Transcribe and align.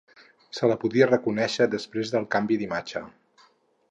Se 0.59 0.69
la 0.71 0.77
podia 0.83 1.07
reconèixer 1.09 1.69
després 1.75 2.13
del 2.15 2.27
canvi 2.37 2.59
d'imatge. 2.63 3.05